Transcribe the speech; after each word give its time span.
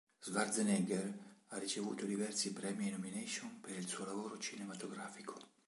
Schwarzenegger 0.19 1.13
ha 1.49 1.59
ricevuto 1.59 2.07
diversi 2.07 2.51
premi 2.53 2.87
e 2.87 2.91
nomination 2.93 3.59
per 3.59 3.77
il 3.77 3.85
suo 3.87 4.03
lavoro 4.03 4.39
cinematografico. 4.39 5.37